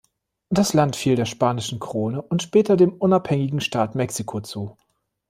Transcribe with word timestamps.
Das 0.49 0.73
Land 0.73 0.95
fiel 0.95 1.15
der 1.15 1.25
spanischen 1.25 1.77
Krone 1.77 2.23
und 2.23 2.41
später 2.41 2.75
dem 2.75 2.91
unabhängigen 2.91 3.61
Staat 3.61 3.93
Mexiko 3.93 4.41
zu. 4.41 4.75